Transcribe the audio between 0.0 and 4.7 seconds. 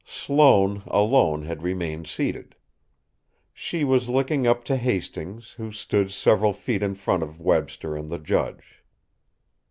Sloane, alone, had remained seated. She was looking up